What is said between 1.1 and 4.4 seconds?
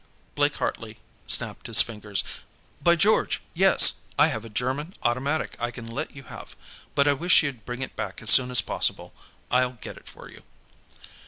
snapped his fingers. "By George, yes! I